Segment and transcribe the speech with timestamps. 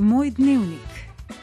[0.00, 0.88] Moj dnevnik.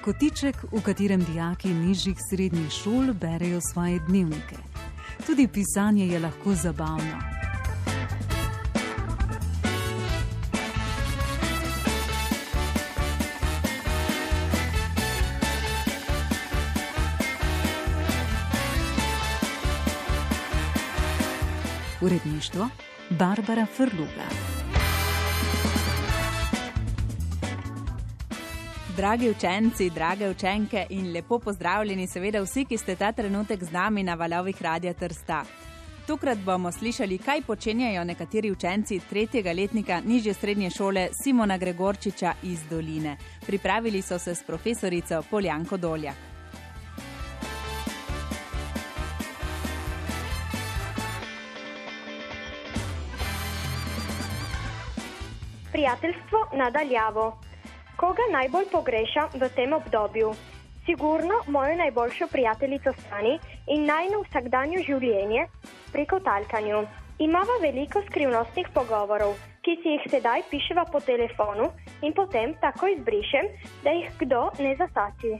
[0.01, 4.57] Kotiček, v katerem dijaki nižjih srednjih šol berejo svoje dnevnike.
[5.25, 7.21] Tudi pisanje je lahko zabavno.
[22.01, 22.69] Uredništvo
[23.09, 24.27] Barbara Frluga.
[28.97, 34.03] Dragi učenci, drage učenke in lepo pozdravljeni, seveda vsi, ki ste ta trenutek z nami
[34.03, 35.43] na valovih Radia Trsta.
[36.07, 42.63] Tokrat bomo slišali, kaj počenjajo nekateri učenci tretjega letnika nižje srednje šole Simona Gregorčiča iz
[42.69, 43.17] Doline.
[43.45, 46.15] Pripravili so se s profesorico Poljanko Doljak.
[55.71, 57.46] Prijateljstvo nadaljavo.
[57.97, 60.29] Koga najbolj pogrešam v tem obdobju?
[60.85, 63.39] Sigurno mojo najboljšo prijateljico Sani
[63.73, 65.47] in najno vsakdanje življenje
[65.91, 66.83] preko talkanju.
[67.25, 69.33] Imava veliko skrivnostnih pogovorov,
[69.65, 71.71] ki si jih sedaj piševa po telefonu
[72.05, 73.49] in potem tako izbrišem,
[73.81, 75.33] da jih kdo ne zasači.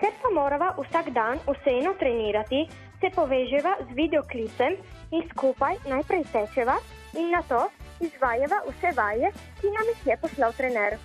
[0.00, 2.64] Ker pa morava vsak dan vseeno trenirati,
[2.96, 4.80] se poveževa z videoklicem
[5.12, 6.80] in skupaj najprej tečeva
[7.12, 7.66] in na to
[8.00, 11.02] izvajava vse vaje, ki nam jih je poslal trener.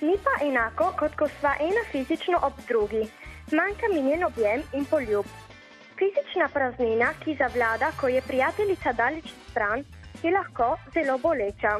[0.00, 3.00] Ni pa enako, kot ko sva ena fizično ob drugi.
[3.50, 5.26] Manjka mi njen objem in poljub.
[5.98, 9.82] Fizična praznina, ki zavlada, ko je prijateljica daleč stran,
[10.22, 11.72] je lahko zelo boleča.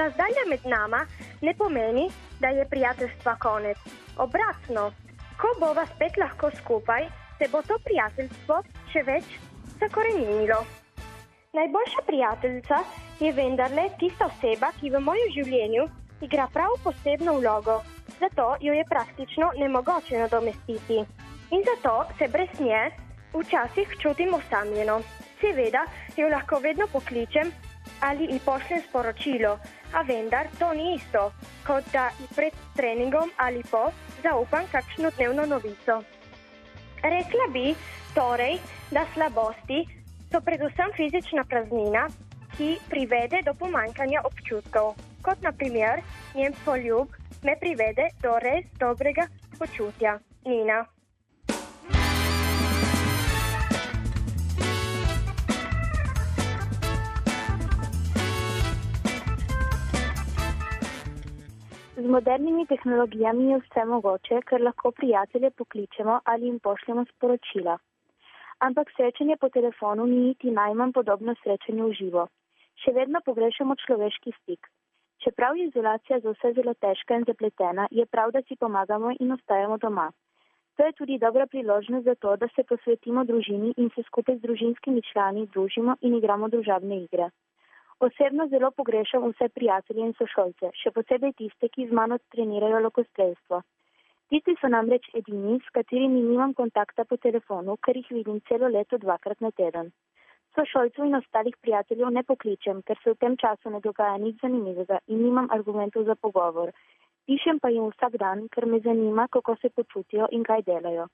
[0.00, 1.06] Razdalja med nama
[1.40, 2.10] ne pomeni,
[2.40, 3.78] da je prijateljstva konec.
[4.18, 4.90] Obratno,
[5.40, 7.06] ko bova spet lahko skupaj,
[7.38, 8.58] se bo to prijateljstvo
[8.92, 9.38] še več
[9.80, 10.60] zakorenilo.
[11.56, 12.82] Najboljša prijateljica
[13.20, 15.88] je vendarle tista oseba, ki v mojem življenju
[16.20, 17.82] igra prav posebno vlogo,
[18.20, 20.98] zato jo je praktično nemogoče nadomestiti.
[21.50, 22.90] In zato se brez nje
[23.34, 25.00] včasih čutim osamljeno.
[25.40, 25.84] Seveda
[26.16, 27.52] jo lahko vedno pokličem
[28.00, 29.58] ali ji pošljem sporočilo,
[29.92, 31.32] a vendar to ni isto,
[31.66, 33.90] kot da ji pred treningom ali po
[34.22, 36.02] zaupam kakšno dnevno novico.
[37.02, 37.74] Rekla bi
[38.14, 38.58] torej,
[38.90, 39.86] da slabosti
[40.30, 42.08] so predvsem fizična praznina,
[42.56, 44.94] ki privede do pomankanja občutkov
[45.28, 46.00] kot naprimer
[46.34, 47.08] njen poljub,
[47.44, 49.26] me privede do res dobrega
[49.58, 50.12] počutja.
[50.46, 50.78] Nina.
[61.96, 67.76] Z modernimi tehnologijami je vse mogoče, ker lahko prijatelje pokličemo ali jim pošljemo sporočila.
[68.58, 72.26] Ampak srečanje po telefonu ni niti najmanj podobno srečanju v živo.
[72.80, 74.72] Še vedno pogrešamo človeški stik.
[75.24, 79.32] Čeprav je izolacija za vse zelo težka in zapletena, je prav, da si pomagamo in
[79.32, 80.10] ostajamo doma.
[80.76, 84.40] To je tudi dobra priložnost za to, da se posvetimo družini in se skupaj z
[84.46, 87.30] družinskimi člani družimo in igramo družabne igre.
[88.08, 93.62] Osebno zelo pogrešam vse prijatelje in sošolce, še posebej tiste, ki z mano trenirajo lokostrelstvo.
[94.30, 99.02] Tisti so namreč edini, s katerimi nimam kontakta po telefonu, ker jih vidim celo leto
[99.06, 99.90] dvakrat na teden
[100.58, 104.98] sošolcev in ostalih prijateljev ne pokličem, ker se v tem času ne dogaja nič zanimivega
[105.06, 106.72] in nimam argumentov za pogovor.
[107.26, 111.06] Pišem pa jim vsak dan, ker me zanima, kako se počutijo in kaj delajo.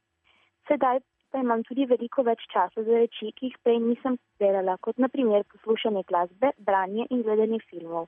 [0.69, 1.01] Sedaj
[1.31, 5.45] pa imam tudi veliko več časa za reči, ki jih prej nisem delala, kot naprimer
[5.53, 8.07] poslušanje glasbe, branje in gledanje filmov.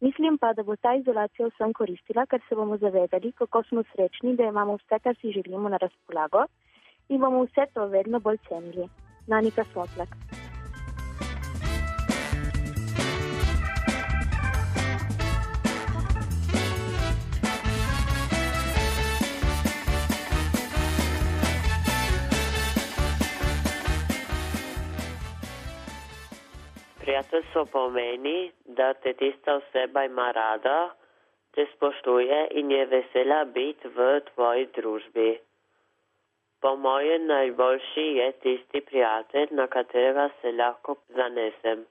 [0.00, 4.34] Mislim pa, da bo ta izolacija vsem koristila, ker se bomo zavedali, kako smo srečni,
[4.40, 6.48] da imamo vse, kar si želimo na razpolago
[7.08, 8.88] in bomo vse to vedno bolj cenili.
[9.28, 10.43] Nanika Sotlak.
[27.14, 30.94] Prijateljstvo pomeni, da te tista oseba ima rada,
[31.54, 35.38] te spoštuje in je vesela biti v tvoji družbi.
[36.60, 41.84] Po mojem najboljši je tisti prijatelj, na katerega se lahko zanesem.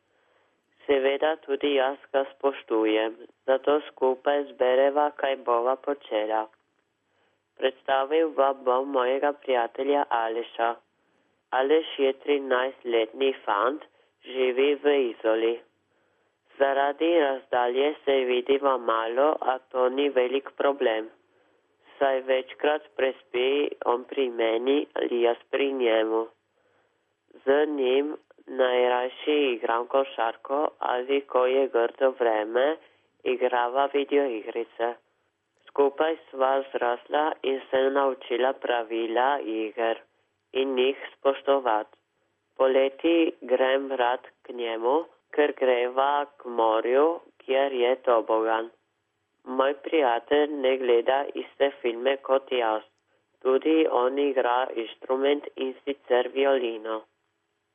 [0.86, 3.16] Seveda tudi jaz ga spoštujem,
[3.46, 6.48] zato skupaj zbereva, kaj bova počela.
[7.58, 10.76] Predstavil vam bom mojega prijatelja Aleša.
[11.50, 13.93] Aleš je 13-letni fant,
[14.26, 15.60] živi v izoli.
[16.58, 21.10] Zaradi razdalje se vidimo malo, a to ni velik problem.
[21.98, 26.28] Saj večkrat prespi on pri meni ali jaz pri njemu.
[27.46, 28.18] Z njim
[28.48, 32.78] najrajši igram košarko ali ko je grdo vreme,
[33.24, 34.94] igrava videoigrice.
[35.68, 40.02] Skupaj sva zrasla in se naučila pravila iger
[40.54, 42.03] in jih spoštovati.
[42.58, 44.96] Poleti grem rad k njemu,
[45.36, 47.06] ker greva k morju,
[47.44, 48.70] kjer je tobogan.
[49.44, 52.84] Moj prijatelj ne gleda iste filme kot jaz.
[53.42, 57.02] Tudi on igra inštrument in sicer violino.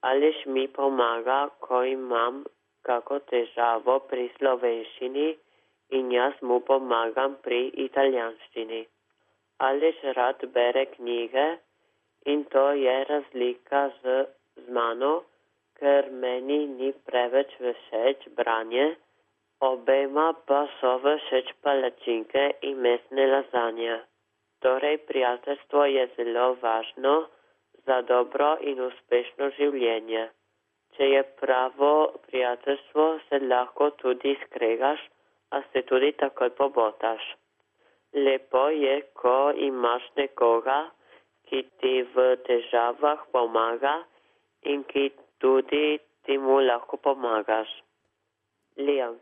[0.00, 2.44] Ališ mi pomaga, ko imam
[2.88, 5.28] kako težavo pri slovenščini
[5.98, 8.80] in jaz mu pomagam pri italijanščini.
[9.68, 11.46] Ališ rad bere knjige
[12.32, 14.18] in to je razlika z,
[14.64, 15.12] z mano,
[15.78, 18.86] ker meni ni preveč všeč branje,
[19.70, 23.98] obema pa so všeč palačinke in mesne lazanje.
[24.62, 27.14] Torej, prijateljstvo je zelo važno
[27.86, 30.24] za dobro in uspešno življenje.
[30.96, 31.92] Če je pravo
[32.26, 35.00] prijateljstvo, se lahko tudi skregaš,
[35.50, 37.22] a se tudi takoj pobotaš.
[38.14, 40.78] Lepo je, ko imaš nekoga,
[41.48, 43.94] ki ti v težavah pomaga
[44.62, 45.04] in ki
[45.40, 47.68] tudi ti mu lahko pomagaš.
[48.76, 49.14] Liam.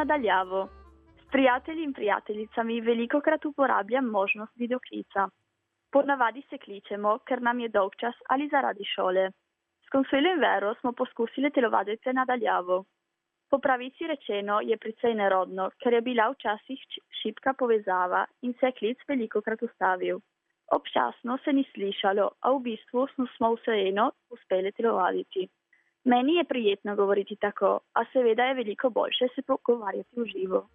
[0.00, 0.68] Nadaljavo.
[1.22, 5.28] S prijatelji in prijateljicami veliko krat uporabljam možnost videoklica.
[5.92, 9.30] Ponavadi se kličemo, ker nam je dolg čas ali zaradi šole.
[9.84, 12.84] S Consuelo in Vero smo poskusili telovaditi nadaljavo.
[13.50, 16.84] Po pravici rečeno je precej nerodno, ker je bila včasih
[17.22, 20.20] šipka povezava in se je klic veliko krat ustavil.
[20.78, 23.06] Občasno se ni slišalo, a v bistvu
[23.36, 25.48] smo vseeno uspeli telovaditi.
[26.04, 30.68] Meni je prijetno govoriti tako, a seveda je veliko boljše se pogovarjati v živo.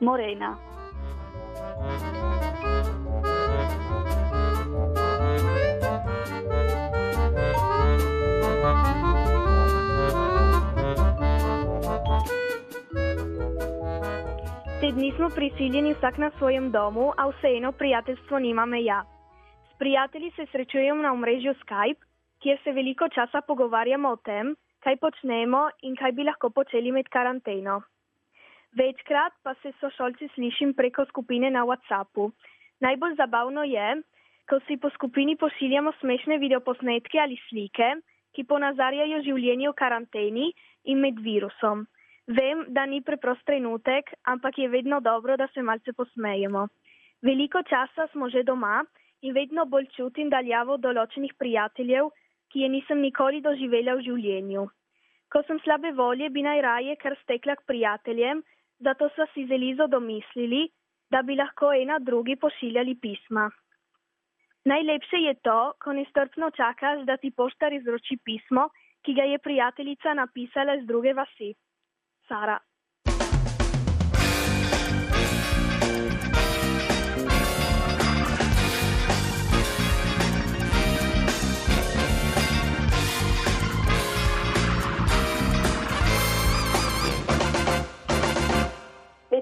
[0.00, 0.56] Morena.
[14.80, 19.04] Te dni smo prisiljeni vsak na svojem domu, a vseeno prijateljstvo nima meja.
[19.74, 22.13] S prijatelji se srečujemo na omrežju Skype,
[22.44, 24.52] kjer se veliko časa pogovarjamo o tem,
[24.84, 27.80] kaj počnemo in kaj bi lahko počeli med karanteno.
[28.76, 32.26] Večkrat pa se sošolci slišim preko skupine na WhatsAppu.
[32.84, 34.02] Najbolj zabavno je,
[34.50, 37.88] ko si po skupini pošiljamo smešne videoposnetke ali slike,
[38.34, 40.48] ki ponazarjajo življenje v karanteni
[40.84, 41.86] in med virusom.
[42.26, 46.66] Vem, da ni preprost trenutek, ampak je vedno dobro, da se malce posmejemo.
[47.22, 48.82] Veliko časa smo že doma
[49.22, 52.10] in vedno bolj čutim daljavo določenih prijateljev,
[52.54, 54.62] ki je nisem nikoli doživela v življenju.
[55.26, 58.44] Ko sem slabe volje, bi najraje kar stekla k prijateljem,
[58.78, 60.68] zato so si z Elizo domislili,
[61.10, 63.48] da bi lahko ena drugi pošiljali pisma.
[64.70, 68.68] Najlepše je to, ko nestrpno čakaš, da ti poštar izroči pismo,
[69.02, 71.50] ki ga je prijateljica napisala z druge vasi.
[72.30, 72.56] Sara.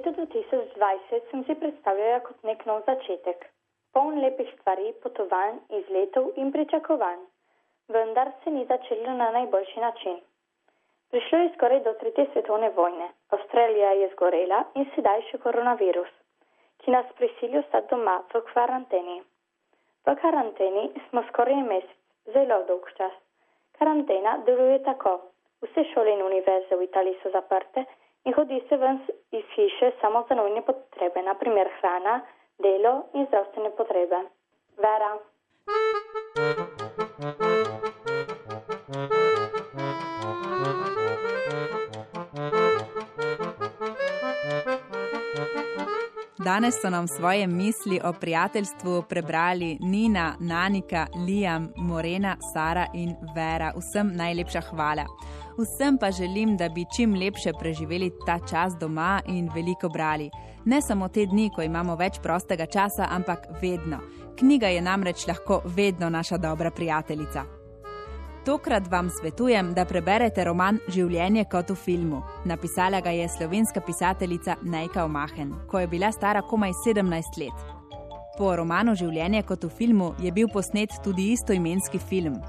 [0.03, 3.45] Leto 2020 sem si predstavljala kot nek nov začetek,
[3.95, 7.21] poln lepih stvari, potovanj, izletov in pričakovanj.
[7.97, 10.19] Vendar se ni začelo na najboljši način.
[11.11, 13.09] Prišlo je skoraj do tretje svetovne vojne.
[13.31, 16.11] Avstralija je zgorela in sedaj še koronavirus,
[16.83, 19.19] ki nas prisili ostati doma v karanteni.
[20.07, 21.99] V karanteni smo skoraj mesec,
[22.35, 23.15] zelo dolg čas.
[23.79, 25.21] Karantena deluje tako.
[25.63, 27.87] Vse šole in univerze v Italiji so zaprte
[28.25, 28.99] in hodi se ven
[29.31, 32.21] iz hiše samo za nujne potrebe, naprimer hrana,
[32.59, 34.19] delo in zdravstvene potrebe.
[34.77, 35.13] Vera.
[46.45, 53.73] Danes so nam svoje misli o prijateljstvu prebrali Nina, Nanika, Liam, Morena, Sara in Vera.
[53.77, 55.05] Vsem najlepša hvala.
[55.59, 60.31] Vsem pa želim, da bi čim lepše preživeli ta čas doma in veliko brali.
[60.65, 63.99] Ne samo te dni, ko imamo več prostega časa, ampak vedno.
[64.39, 67.45] Knjiga je namreč lahko vedno naša dobra prijateljica.
[68.45, 72.23] Tokrat vam svetujem, da preberete roman Življenje kot v filmu.
[72.45, 77.63] Napisala ga je slovenska pisateljica Nejka Omahen, ko je bila stara komaj 17 let.
[78.39, 82.41] Po romanu Življenje kot v filmu je bil posnet tudi istoimenski film.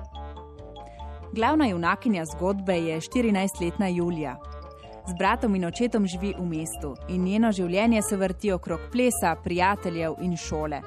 [1.35, 4.35] Glavna junakinja zgodbe je 14-letna Julija.
[5.07, 10.13] Z bratom in očetom živi v mestu in njeno življenje se vrti okrog plesa, prijateljev
[10.21, 10.81] in šole.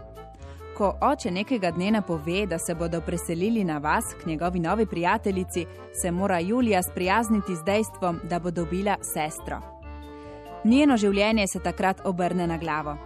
[0.77, 5.67] Ko oče nekega dne napove, da se bodo preselili na vas k njegovi novi prijateljici,
[6.03, 9.59] se mora Julija sprijazniti z dejstvom, da bo dobila sestro.
[10.65, 12.97] Njeno življenje se takrat obrne na glavo.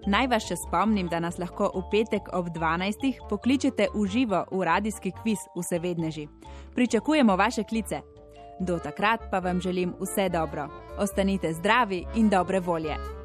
[0.08, 3.27] Naj vas še spomnim, da nas lahko v petek ob 12.
[3.27, 6.29] pokličete v živo v radijski kviz Vse vedneži.
[6.75, 8.01] Pričakujemo vaše klice.
[8.59, 10.67] Do takrat pa vam želim vse dobro.
[10.97, 13.18] Ostanite zdravi in dobre volje.